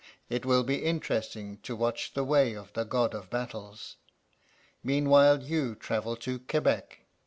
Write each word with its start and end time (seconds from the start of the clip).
It 0.31 0.47
will 0.47 0.63
be 0.63 0.83
interesting 0.83 1.59
to 1.59 1.75
watch 1.75 2.15
the 2.15 2.23
way 2.23 2.55
of 2.55 2.73
the 2.73 2.85
God 2.85 3.13
of 3.13 3.29
battles. 3.29 3.97
Meanwhile 4.81 5.43
you 5.43 5.75
travel 5.75 6.15
to 6.15 6.39
Quebec. 6.39 7.01